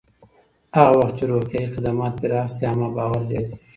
[0.77, 3.55] هغه وخت چې روغتیایي خدمات پراخ شي، عامه باور زیاتېږي.